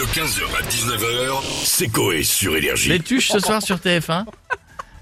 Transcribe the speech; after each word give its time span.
De 0.00 0.06
15h 0.06 0.40
à 0.58 0.62
19h, 0.66 1.42
c'est 1.62 1.88
Coé 1.88 2.22
sur 2.22 2.56
Énergie. 2.56 2.88
Les 2.88 3.00
tuches 3.00 3.28
ce 3.28 3.38
soir 3.38 3.60
sur 3.60 3.76
TF1. 3.76 4.24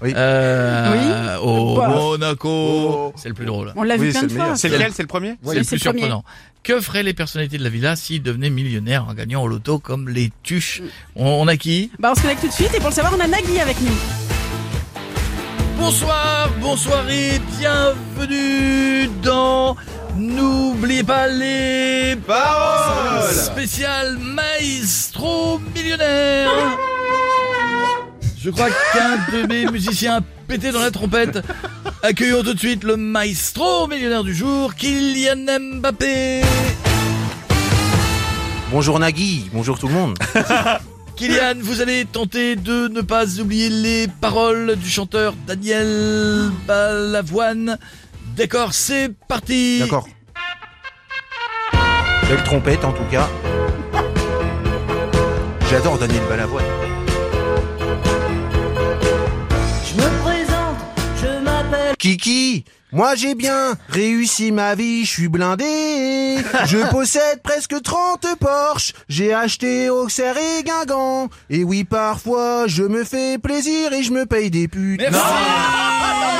Oui. 0.01 0.11
Euh, 0.13 1.37
Au 1.37 1.77
Bah. 1.77 1.87
Monaco. 1.87 3.13
C'est 3.15 3.29
le 3.29 3.33
plus 3.33 3.45
drôle. 3.45 3.71
On 3.77 3.83
l'a 3.83 3.95
vu 3.95 4.07
Oui, 4.07 4.11
plein 4.11 4.19
c'est 4.19 4.25
de 4.27 4.31
le 4.33 4.35
fois. 4.35 4.43
meilleur. 4.43 4.57
C'est 4.57 4.67
lequel 4.67 4.91
C'est 4.93 5.03
le 5.03 5.07
premier 5.07 5.35
c'est 5.41 5.55
le 5.55 5.63
c'est 5.63 5.69
plus 5.77 5.85
le 5.85 5.89
premier. 5.91 5.99
surprenant. 6.01 6.23
Que 6.63 6.81
feraient 6.81 7.03
les 7.03 7.13
personnalités 7.13 7.57
de 7.57 7.63
la 7.63 7.69
villa 7.69 7.95
s'ils 7.95 8.21
devenaient 8.21 8.49
millionnaires 8.49 9.05
en 9.07 9.13
gagnant 9.13 9.41
au 9.41 9.47
loto 9.47 9.79
comme 9.79 10.09
les 10.09 10.33
tuches 10.43 10.81
on, 11.15 11.25
on 11.29 11.47
a 11.47 11.55
qui 11.55 11.91
Bah 11.97 12.09
on 12.11 12.15
se 12.15 12.21
connecte 12.21 12.41
tout 12.41 12.47
de 12.49 12.53
suite 12.53 12.73
et 12.75 12.79
pour 12.79 12.89
le 12.89 12.93
savoir 12.95 13.13
on 13.17 13.21
a 13.21 13.27
Nagui 13.27 13.57
avec 13.57 13.79
nous. 13.79 13.95
Bonsoir, 15.77 16.49
bonsoir 16.59 17.09
et 17.09 17.39
bienvenue 17.57 19.09
dans 19.23 19.77
N'oubliez 20.19 21.03
pas 21.03 21.29
les 21.29 22.17
Paroles 22.27 23.31
spécial 23.31 24.17
maestro 24.17 25.59
millionnaire. 25.73 26.49
Je 28.37 28.49
crois 28.49 28.67
qu'un 28.91 29.17
de 29.31 29.47
mes 29.47 29.65
musiciens 29.71 30.17
a 30.17 30.21
pété 30.45 30.73
dans 30.73 30.81
la 30.81 30.91
trompette. 30.91 31.39
Accueillons 32.03 32.43
tout 32.43 32.53
de 32.53 32.59
suite 32.59 32.83
le 32.83 32.97
maestro 32.97 33.87
millionnaire 33.87 34.25
du 34.25 34.35
jour, 34.35 34.75
Kylian 34.75 35.45
Mbappé. 35.77 36.41
Bonjour 38.71 38.99
Nagui, 38.99 39.49
bonjour 39.53 39.79
tout 39.79 39.87
le 39.87 39.93
monde. 39.93 40.19
Kylian, 41.15 41.55
vous 41.61 41.79
allez 41.79 42.03
tenter 42.03 42.57
de 42.57 42.89
ne 42.89 42.99
pas 42.99 43.39
oublier 43.39 43.69
les 43.69 44.09
paroles 44.19 44.75
du 44.75 44.89
chanteur 44.89 45.33
Daniel 45.47 46.51
Balavoine. 46.67 47.77
D'accord, 48.39 48.73
c'est 48.73 49.09
parti. 49.27 49.79
D'accord. 49.79 50.07
Belle 52.29 52.43
trompette 52.45 52.85
en 52.85 52.93
tout 52.93 53.03
cas. 53.11 53.27
J'adore 55.69 55.97
Daniel 55.97 56.23
Balavoine. 56.29 56.63
Je 59.83 60.01
me 60.01 60.21
présente, 60.21 60.77
je 61.21 61.43
m'appelle. 61.43 61.97
Kiki, 61.97 62.63
moi 62.93 63.15
j'ai 63.15 63.35
bien 63.35 63.73
réussi 63.89 64.53
ma 64.53 64.73
vie, 64.73 65.03
je 65.03 65.11
suis 65.11 65.27
blindé. 65.27 66.37
Je 66.65 66.89
possède 66.91 67.41
presque 67.43 67.81
30 67.81 68.25
Porsche, 68.39 68.93
j'ai 69.09 69.33
acheté 69.33 69.89
Auxerre 69.89 70.37
et 70.37 70.63
Guingamp. 70.63 71.27
Et 71.49 71.65
oui, 71.65 71.83
parfois 71.83 72.67
je 72.67 72.83
me 72.83 73.03
fais 73.03 73.37
plaisir 73.37 73.91
et 73.91 74.01
je 74.01 74.13
me 74.13 74.25
paye 74.25 74.49
des 74.49 74.69
putes. 74.69 75.01
Merci. 75.01 75.19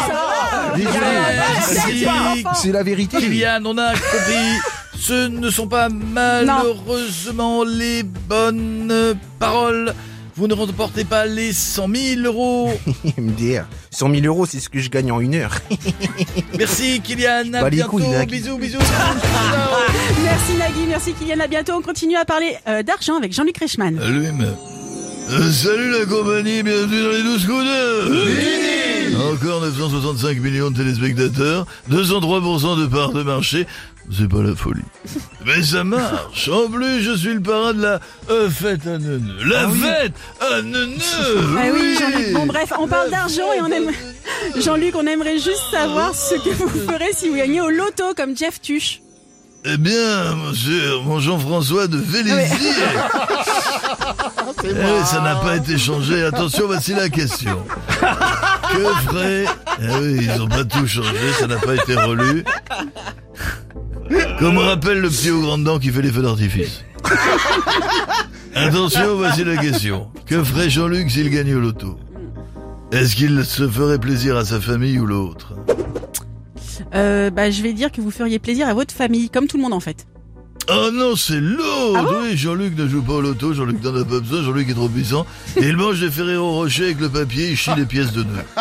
Désolé. 0.08 0.29
Merci. 0.78 2.06
C'est 2.62 2.72
la 2.72 2.84
vérité. 2.84 3.18
Kylian, 3.18 3.62
on 3.66 3.78
a 3.78 3.92
compris. 3.94 4.60
Ce 4.98 5.28
ne 5.28 5.50
sont 5.50 5.68
pas 5.68 5.90
malheureusement 5.90 7.64
les 7.64 8.04
bonnes 8.04 9.16
paroles. 9.40 9.94
Vous 10.36 10.48
ne 10.48 10.54
remportez 10.54 11.04
pas 11.04 11.26
les 11.26 11.52
100 11.52 11.88
000 11.94 12.22
euros. 12.24 12.72
MDR. 13.18 13.66
100 13.92 14.10
000 14.14 14.26
euros, 14.26 14.46
c'est 14.46 14.60
ce 14.62 14.70
que 14.70 14.80
je 14.80 14.90
gagne 14.90 15.12
en 15.12 15.20
une 15.20 15.36
heure. 15.36 15.52
Merci 16.58 17.02
Kylian, 17.02 17.54
à 17.56 17.62
Bah, 17.64 17.70
bientôt. 17.70 17.90
couilles, 17.92 18.08
Nagui. 18.08 18.40
bisous, 18.40 18.58
bisous. 18.58 18.78
Merci 20.24 20.54
Nagui, 20.58 20.86
merci 20.88 21.14
Kylian, 21.14 21.40
à 21.42 21.48
bientôt. 21.48 21.74
On 21.74 21.82
continue 21.82 22.16
à 22.16 22.24
parler 22.26 22.56
euh, 22.68 22.84
d'argent 22.84 23.18
avec 23.18 23.34
Jean-Luc 23.34 23.58
Reichmann. 23.58 24.00
Allume. 24.00 24.48
Euh, 25.32 25.52
salut 25.52 25.92
la 25.92 26.06
compagnie, 26.06 26.64
bienvenue 26.64 27.04
dans 27.04 27.10
les 27.12 27.24
12 27.24 27.46
coups 27.46 27.66
Encore 29.16 29.62
965 29.62 30.40
millions 30.40 30.72
de 30.72 30.78
téléspectateurs, 30.78 31.66
203% 31.90 32.80
de 32.82 32.88
part 32.88 33.12
de 33.12 33.24
marché, 33.24 33.66
c'est 34.12 34.28
pas 34.28 34.42
la 34.42 34.56
folie. 34.56 34.82
Mais 35.46 35.62
ça 35.64 35.84
marche. 35.84 36.50
En 36.50 36.70
plus, 36.70 37.02
je 37.02 37.16
suis 37.16 37.34
le 37.34 37.42
parrain 37.42 37.74
de 37.74 37.82
la 37.82 38.00
euh, 38.30 38.50
fête 38.50 38.86
à 38.88 38.98
neuneu. 38.98 39.44
La 39.46 39.70
fête 39.70 40.14
à 40.40 40.62
neuneu 40.62 40.96
Ah 41.58 41.64
oui, 41.74 41.96
Jean-Luc. 42.00 42.34
Bon 42.34 42.46
bref, 42.46 42.74
on 42.80 42.88
parle 42.88 43.10
d'argent 43.10 43.52
et 43.54 43.62
on 43.62 43.68
aime... 43.68 43.92
Jean-Luc, 44.58 44.96
on 44.96 45.06
aimerait 45.06 45.40
juste 45.40 45.64
savoir 45.72 46.16
ce 46.16 46.36
que 46.36 46.50
vous 46.50 46.68
ferez 46.70 47.12
si 47.14 47.30
vous 47.30 47.36
gagnez 47.36 47.62
au 47.62 47.70
loto 47.70 48.14
comme 48.16 48.36
Jeff 48.36 48.62
Tuche. 48.62 49.02
Eh 49.66 49.78
bien, 49.78 50.36
monsieur, 50.48 51.00
mon 51.04 51.20
Jean-François 51.20 51.88
de 51.88 51.98
Vélizy. 51.98 52.70
Eh, 54.66 55.06
ça 55.06 55.22
n'a 55.22 55.36
pas 55.36 55.56
été 55.56 55.78
changé. 55.78 56.24
Attention, 56.26 56.68
voici 56.68 56.94
la 56.94 57.08
question. 57.08 57.64
Que 58.00 58.94
ferait... 59.08 59.46
Eh 59.82 59.86
oui, 60.02 60.20
ils 60.22 60.42
ont 60.42 60.48
pas 60.48 60.66
tout 60.66 60.86
changé, 60.86 61.32
ça 61.40 61.48
n'a 61.48 61.56
pas 61.56 61.76
été 61.76 61.96
relu. 61.96 62.44
Comme 64.40 64.58
rappelle 64.58 65.00
le 65.00 65.10
petit 65.10 65.32
aux 65.32 65.42
grandes 65.42 65.64
dents 65.64 65.80
qui 65.80 65.92
fait 65.92 66.02
les 66.02 66.12
feux 66.12 66.22
d'artifice. 66.22 66.84
Attention, 68.54 69.16
voici 69.16 69.46
la 69.46 69.56
question. 69.56 70.10
Que 70.26 70.44
ferait 70.44 70.70
Jean-Luc 70.70 71.10
s'il 71.10 71.30
gagnait 71.30 71.54
au 71.54 71.62
loto? 71.62 71.98
Est-ce 72.92 73.16
qu'il 73.16 73.46
se 73.46 73.68
ferait 73.68 74.00
plaisir 74.00 74.36
à 74.36 74.44
sa 74.44 74.60
famille 74.60 75.00
ou 75.00 75.06
l'autre? 75.06 75.54
Euh, 76.94 77.30
bah 77.30 77.52
je 77.52 77.62
vais 77.62 77.74
dire 77.74 77.92
que 77.92 78.02
vous 78.02 78.12
feriez 78.12 78.40
plaisir 78.40 78.68
à 78.68 78.74
votre 78.74 78.94
famille, 78.94 79.30
comme 79.30 79.48
tout 79.48 79.58
le 79.58 79.64
monde 79.64 79.74
en 79.74 79.80
fait. 79.80 80.08
Oh 80.72 80.90
non, 80.94 81.16
c'est 81.16 81.40
l'autre 81.40 81.96
Ah 81.98 82.04
bon 82.04 82.16
Oui, 82.24 82.38
Jean-Luc 82.38 82.78
ne 82.78 82.88
joue 82.88 83.02
pas 83.02 83.14
au 83.14 83.22
loto, 83.22 83.54
Jean-Luc 83.54 83.82
n'en 83.84 83.96
a 83.96 84.06
pas 84.06 84.20
besoin, 84.20 84.44
Jean-Luc 84.44 84.70
est 84.70 84.74
trop 84.76 84.88
puissant. 84.90 85.26
Et 85.58 85.68
il 85.68 85.78
mange 85.78 86.00
des 86.00 86.12
Ferrero 86.12 86.52
Rocher 86.52 86.84
avec 86.86 87.00
le 87.00 87.10
papier, 87.10 87.50
il 87.50 87.58
chie 87.58 87.72
les 87.76 87.86
pièces 87.86 88.12
de 88.12 88.24
nœuds. 88.24 88.46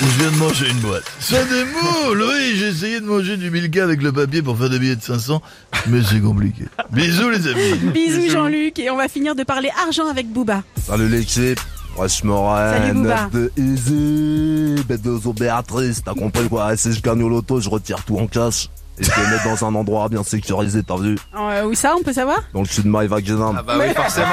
Ah, 0.00 0.04
je 0.06 0.20
viens 0.20 0.30
de 0.30 0.36
manger 0.36 0.68
une 0.70 0.78
boîte. 0.78 1.04
Ça 1.20 1.42
démoule 1.44 2.22
Oui, 2.22 2.54
j'ai 2.56 2.68
essayé 2.68 3.00
de 3.00 3.04
manger 3.06 3.36
du 3.36 3.50
Milka 3.50 3.82
avec 3.84 4.02
le 4.02 4.12
papier 4.12 4.42
pour 4.42 4.56
faire 4.58 4.70
des 4.70 4.78
billets 4.78 4.96
de 4.96 5.02
500, 5.02 5.40
mais 5.88 6.00
c'est 6.08 6.20
compliqué. 6.20 6.64
Bisous 6.92 7.30
les 7.30 7.46
amis 7.48 7.74
Bisous 7.92 8.30
Jean-Luc 8.30 8.78
et 8.78 8.90
on 8.90 8.96
va 8.96 9.08
finir 9.08 9.34
de 9.34 9.42
parler 9.42 9.70
argent 9.84 10.06
avec 10.08 10.28
Booba. 10.28 10.62
Salut 10.86 11.08
l'équipe. 11.08 11.58
Wesh 11.98 12.22
Morin, 12.24 12.72
Salut, 12.78 12.92
Booba. 12.94 13.08
neuf 13.08 13.30
de 13.32 13.52
Easy, 13.56 14.84
bête 14.86 15.02
de 15.02 15.18
zo 15.18 15.32
Béatrice, 15.32 16.02
t'as 16.04 16.14
compris 16.14 16.48
quoi 16.48 16.76
Si 16.76 16.92
je 16.92 17.02
gagne 17.02 17.22
au 17.22 17.28
loto, 17.28 17.60
je 17.60 17.68
retire 17.68 18.04
tout 18.04 18.16
en 18.18 18.26
cash. 18.26 18.68
Et 19.00 19.04
je 19.04 19.10
le 19.10 19.26
mets 19.28 19.44
dans 19.44 19.64
un 19.64 19.74
endroit 19.76 20.08
bien 20.08 20.24
sécurisé, 20.24 20.82
t'as 20.82 20.96
vu? 20.96 21.16
Euh, 21.38 21.64
où 21.66 21.74
ça, 21.74 21.94
on 21.96 22.02
peut 22.02 22.12
savoir? 22.12 22.38
Dans 22.52 22.60
le 22.60 22.66
sud 22.66 22.82
de 22.84 22.88
My 22.92 23.06
Vagina. 23.06 23.52
Ah 23.56 23.62
bah 23.62 23.74
oui, 23.78 23.94
forcément. 23.94 24.26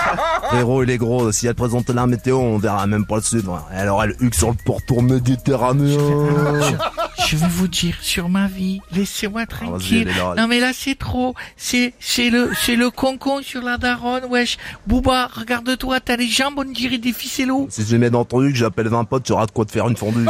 Frérot, 0.48 0.82
il 0.82 0.90
est 0.90 0.98
gros, 0.98 1.32
si 1.32 1.46
elle 1.46 1.54
présente 1.54 1.88
la 1.88 2.06
météo, 2.06 2.36
on 2.36 2.58
verra 2.58 2.86
même 2.86 3.06
pas 3.06 3.16
le 3.16 3.22
sud. 3.22 3.46
ouais. 3.46 3.54
Elle 3.74 3.88
aura 3.88 4.04
le 4.06 4.22
huc 4.22 4.34
sur 4.34 4.48
le 4.50 4.56
pourtour 4.64 5.02
méditerranéen. 5.02 5.96
Je 7.28 7.36
vais 7.36 7.46
vous 7.48 7.68
dire 7.68 7.96
sur 8.00 8.28
ma 8.28 8.46
vie, 8.46 8.80
laissez-moi 8.92 9.42
Ah, 9.42 9.46
là. 10.04 10.34
Non 10.36 10.48
mais 10.48 10.58
là 10.60 10.72
c'est 10.74 10.94
trop, 10.96 11.34
c'est 11.56 11.92
c'est 12.00 12.30
le 12.30 12.50
c'est 12.64 12.76
le 12.76 12.90
concon 12.90 13.42
sur 13.42 13.62
la 13.62 13.76
daronne, 13.78 14.24
wesh. 14.28 14.56
Bouba, 14.86 15.28
regarde-toi, 15.32 16.00
t'as 16.00 16.16
les 16.16 16.28
jambes 16.28 16.54
on 16.56 16.64
dirait 16.64 16.98
des 16.98 17.12
ficellos. 17.12 17.66
Si 17.70 17.84
mets 17.98 18.10
dans 18.10 18.24
ton 18.24 18.42
huc, 18.42 18.54
j'appelle 18.56 18.88
20 18.88 19.04
potes, 19.04 19.24
tu 19.24 19.32
auras 19.32 19.46
de 19.46 19.50
quoi 19.52 19.64
te 19.64 19.72
faire 19.72 19.88
une 19.88 19.96
fondue. 19.96 20.24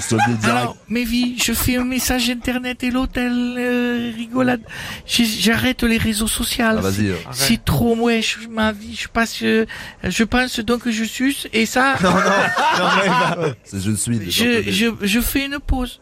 Je 0.00 0.08
te 0.08 0.14
le 0.14 0.20
dis 0.28 0.38
direct. 0.38 0.58
Alors, 0.58 0.76
mes 0.88 1.04
vies, 1.04 1.36
je 1.38 1.52
fais 1.52 1.76
un 1.76 1.84
message 1.84 2.28
internet 2.30 2.82
et 2.82 2.90
l'hôtel 2.90 3.32
euh, 3.58 4.12
rigolade. 4.16 4.62
J'ai- 5.06 5.24
J'arrête 5.24 5.82
les 5.82 5.98
réseaux 5.98 6.26
sociaux. 6.26 6.64
Ah. 6.68 7.30
C'est 7.32 7.64
trop 7.64 7.94
wesh, 7.96 8.38
ma 8.50 8.72
vie. 8.72 8.96
Je 9.00 9.08
passe, 9.08 9.38
euh, 9.42 9.66
je 10.04 10.24
pense 10.24 10.58
donc 10.60 10.82
que 10.82 10.90
je 10.90 11.04
suce 11.04 11.46
et 11.52 11.66
ça, 11.66 11.94
C'est 13.64 13.80
je 13.80 13.90
suis. 13.92 14.30
je, 14.30 14.70
je 14.70 14.86
je 15.06 15.20
fais 15.20 15.46
une 15.46 15.58
pause. 15.58 15.97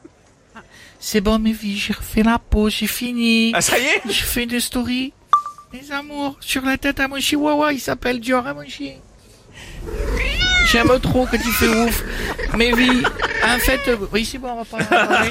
C'est 0.98 1.20
bon 1.20 1.38
mes 1.38 1.52
vies, 1.52 1.76
j'ai 1.76 1.92
refait 1.92 2.22
la 2.22 2.38
pause, 2.38 2.74
j'ai 2.78 2.86
fini. 2.86 3.52
Ah 3.54 3.60
ça 3.60 3.78
y 3.78 3.82
est 3.82 4.02
Je 4.06 4.24
fais 4.24 4.44
une 4.44 4.58
story. 4.60 5.12
Mes 5.72 5.90
amours, 5.92 6.36
sur 6.40 6.62
la 6.62 6.78
tête 6.78 7.00
à 7.00 7.08
mon 7.08 7.18
chihuahua, 7.18 7.72
il 7.72 7.80
s'appelle 7.80 8.20
Dior 8.20 8.46
à 8.46 8.54
mon 8.54 8.66
chien. 8.66 8.94
J'aime 10.66 10.98
trop 11.00 11.26
quand 11.26 11.36
il 11.36 11.52
fait 11.52 11.68
ouf. 11.68 12.02
Mes 12.56 12.72
vies, 12.72 13.02
en 13.44 13.58
fait, 13.58 13.80
oui 14.12 14.24
c'est 14.24 14.38
bon, 14.38 14.50
on 14.50 14.62
va 14.62 14.64
pas 14.64 15.22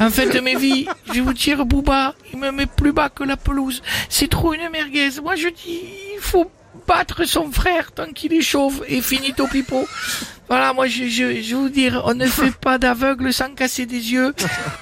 en 0.00 0.10
fait, 0.10 0.40
mes 0.40 0.56
vies, 0.56 0.86
je 1.12 1.20
vous 1.20 1.34
tire 1.34 1.66
Booba, 1.66 2.14
il 2.32 2.38
me 2.38 2.50
met 2.50 2.66
plus 2.66 2.92
bas 2.92 3.08
que 3.08 3.24
la 3.24 3.36
pelouse. 3.36 3.82
C'est 4.08 4.28
trop 4.28 4.54
une 4.54 4.68
merguez. 4.70 5.10
Moi 5.22 5.36
je 5.36 5.48
dis, 5.48 5.80
il 6.14 6.20
faut 6.20 6.50
battre 6.86 7.24
son 7.24 7.50
frère 7.50 7.92
tant 7.92 8.12
qu'il 8.12 8.32
est 8.32 8.42
chauve 8.42 8.84
et 8.88 9.02
finito 9.02 9.46
pipo. 9.46 9.86
Voilà, 10.48 10.72
moi 10.72 10.86
je, 10.86 11.04
je, 11.04 11.42
je 11.42 11.54
vais 11.54 11.54
vous 11.54 11.68
dire, 11.68 12.02
on 12.06 12.14
ne 12.14 12.26
fait 12.26 12.50
pas 12.52 12.78
d'aveugle 12.78 13.32
sans 13.32 13.54
casser 13.54 13.84
des 13.86 14.12
yeux. 14.12 14.34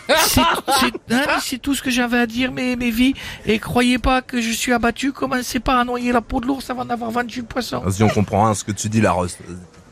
C'est 0.08 0.40
c'est- 0.78 1.14
hein, 1.14 1.58
tout 1.62 1.74
ce 1.74 1.82
que 1.82 1.90
j'avais 1.90 2.18
à 2.18 2.26
dire, 2.26 2.52
mes, 2.52 2.76
mes 2.76 2.90
vies. 2.90 3.14
Et 3.46 3.58
croyez 3.58 3.98
pas 3.98 4.22
que 4.22 4.40
je 4.40 4.50
suis 4.52 4.72
abattu. 4.72 5.12
Commencez 5.12 5.58
pas 5.60 5.80
à 5.80 5.84
noyer 5.84 6.12
la 6.12 6.20
peau 6.20 6.40
de 6.40 6.46
l'ours 6.46 6.68
avant 6.70 6.84
d'avoir 6.84 7.10
vendu 7.10 7.40
le 7.40 7.46
poisson? 7.46 7.80
Vas-y, 7.80 8.02
on 8.02 8.08
comprend 8.08 8.44
rien 8.44 8.54
ce 8.54 8.64
que 8.64 8.72
tu 8.72 8.88
dis, 8.88 9.00
la 9.00 9.14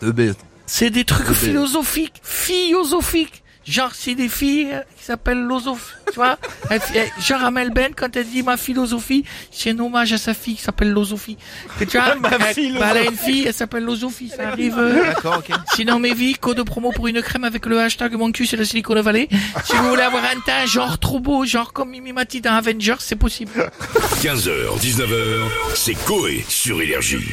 bête. 0.01 0.39
C'est 0.67 0.91
des 0.91 1.05
trucs 1.05 1.27
philosophiques, 1.33 2.21
philosophiques. 2.23 3.43
Genre, 3.67 3.91
c'est 3.95 4.15
des 4.15 4.29
filles 4.29 4.69
euh, 4.73 4.81
qui 4.99 5.05
s'appellent 5.05 5.43
Losoph, 5.43 5.95
tu 6.09 6.17
vois. 6.17 6.39
Elle- 6.71 6.81
elle- 6.95 7.11
genre, 7.23 7.43
Amel 7.45 7.71
Ben, 7.71 7.93
quand 7.97 8.15
elle 8.17 8.27
dit 8.27 8.43
ma 8.43 8.57
philosophie, 8.57 9.25
c'est 9.51 9.71
un 9.71 9.79
hommage 9.79 10.13
à 10.13 10.19
sa 10.19 10.35
fille 10.35 10.57
qui 10.57 10.63
s'appelle 10.63 10.91
Losophie. 10.93 11.39
Que 11.79 11.85
tu 11.85 11.97
vois, 11.99 12.15
Ma 12.21 12.29
elle, 12.31 12.55
philosophie. 12.55 12.79
bah, 12.79 12.89
elle 12.91 12.97
a 12.99 13.05
une 13.11 13.17
fille, 13.17 13.45
elle 13.47 13.55
s'appelle 13.55 13.85
Losophie, 13.85 14.29
ça 14.29 14.49
arrive. 14.49 14.77
euh, 14.79 15.05
D'accord, 15.07 15.39
ok. 15.39 15.57
Sinon, 15.75 15.99
mes 15.99 16.13
vies, 16.15 16.35
code 16.35 16.63
promo 16.65 16.93
pour 16.93 17.07
une 17.09 17.23
crème 17.23 17.45
avec 17.45 17.65
le 17.67 17.81
hashtag 17.81 18.13
mon 18.15 18.31
cul, 18.33 18.47
c'est 18.47 18.57
la 18.57 18.65
Silicon 18.65 19.01
Valley. 19.01 19.29
Si 19.65 19.75
vous 19.77 19.89
voulez 19.89 20.03
avoir 20.03 20.25
un 20.25 20.41
teint 20.41 20.67
genre 20.67 20.99
trop 20.99 21.21
beau, 21.21 21.45
genre 21.47 21.73
comme 21.73 21.91
Mimi 21.91 22.13
Mati 22.13 22.41
dans 22.41 22.55
Avengers, 22.55 22.97
c'est 23.01 23.17
possible. 23.17 23.71
15h, 24.23 24.79
19h, 24.81 25.41
c'est 25.75 25.95
Coé 26.05 26.45
sur 26.49 26.81
Énergie. 26.83 27.25